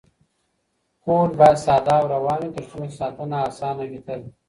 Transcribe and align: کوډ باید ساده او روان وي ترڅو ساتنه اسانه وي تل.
کوډ 1.03 1.29
باید 1.39 1.57
ساده 1.65 1.93
او 1.99 2.05
روان 2.13 2.39
وي 2.43 2.49
ترڅو 2.55 2.79
ساتنه 2.99 3.37
اسانه 3.49 3.83
وي 3.89 3.99
تل. 4.05 4.21